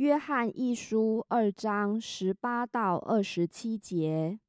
[0.00, 4.40] 约翰一书二章十八到二十七节，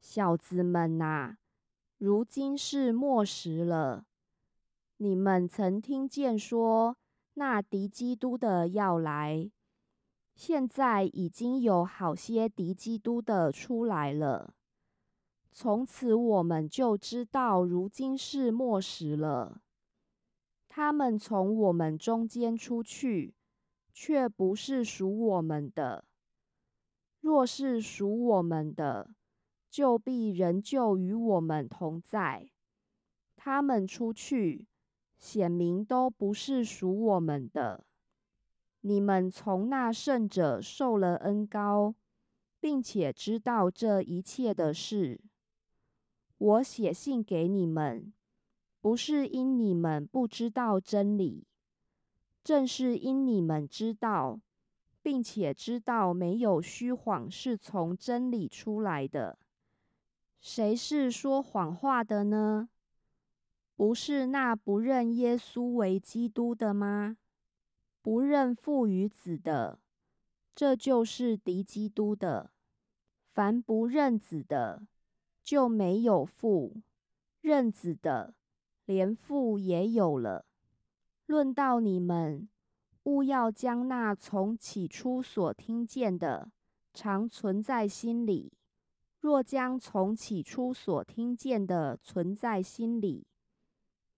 [0.00, 1.38] 小子们呐，
[1.98, 4.06] 如今是末时了。
[4.98, 6.96] 你们曾听见说，
[7.34, 9.50] 那敌基督的要来，
[10.36, 14.54] 现在已经有好些敌基督的出来了。
[15.50, 19.60] 从此我们就知道，如今是末时了。
[20.68, 23.34] 他们从我们中间出去。
[24.02, 26.06] 却不是属我们的。
[27.20, 29.10] 若是属我们的，
[29.68, 32.50] 就必仍旧与我们同在。
[33.36, 34.66] 他们出去，
[35.18, 37.84] 显明都不是属我们的。
[38.80, 41.94] 你们从那圣者受了恩高，
[42.58, 45.20] 并且知道这一切的事。
[46.38, 48.14] 我写信给你们，
[48.80, 51.46] 不是因你们不知道真理。
[52.42, 54.40] 正是因你们知道，
[55.02, 59.38] 并且知道没有虚谎是从真理出来的，
[60.40, 62.68] 谁是说谎话的呢？
[63.76, 67.16] 不是那不认耶稣为基督的吗？
[68.02, 69.78] 不认父与子的，
[70.54, 72.50] 这就是敌基督的。
[73.32, 74.86] 凡不认子的，
[75.42, 76.82] 就没有父；
[77.40, 78.34] 认子的，
[78.84, 80.44] 连父也有了。
[81.30, 82.48] 论到你们，
[83.04, 86.50] 勿要将那从起初所听见的，
[86.92, 88.52] 常存在心里。
[89.20, 93.28] 若将从起初所听见的存在心里，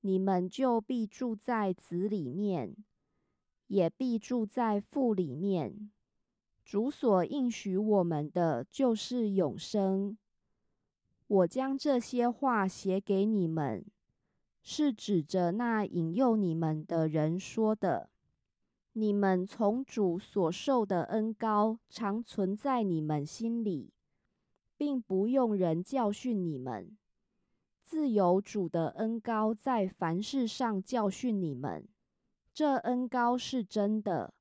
[0.01, 2.75] 你们就必住在子里面，
[3.67, 5.91] 也必住在父里面。
[6.65, 10.17] 主所应许我们的，就是永生。
[11.27, 13.85] 我将这些话写给你们。
[14.63, 18.09] 是指着那引诱你们的人说的。
[18.95, 23.91] 你们从主所受的恩高，常存在你们心里，
[24.77, 26.97] 并不用人教训你们，
[27.83, 31.89] 自有主的恩高在凡事上教训你们。
[32.53, 34.35] 这恩高是真的，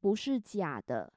[0.00, 1.12] 不是假的。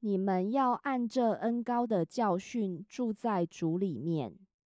[0.00, 4.38] 你们要按这恩高的教训住在主里面。